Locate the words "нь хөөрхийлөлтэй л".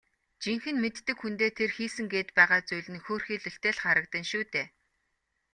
2.93-3.81